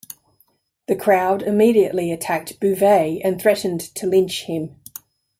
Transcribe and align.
The 0.87 0.95
crowd 0.95 1.43
immediately 1.43 2.11
attacked 2.11 2.59
Bouvet 2.59 3.21
and 3.23 3.39
threatened 3.39 3.81
to 3.93 4.07
lynch 4.07 4.45
him. 4.45 4.77